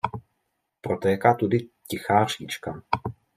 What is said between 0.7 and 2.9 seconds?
Protéká tudy Tichá říčka.